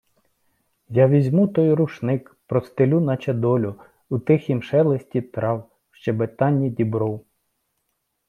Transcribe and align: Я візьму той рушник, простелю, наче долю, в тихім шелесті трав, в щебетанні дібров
Я 0.97 1.05
візьму 1.07 1.47
той 1.47 1.73
рушник, 1.73 2.37
простелю, 2.47 2.99
наче 3.01 3.33
долю, 3.33 3.75
в 4.11 4.19
тихім 4.19 4.63
шелесті 4.63 5.21
трав, 5.21 5.69
в 5.91 5.95
щебетанні 5.95 6.69
дібров 6.69 7.25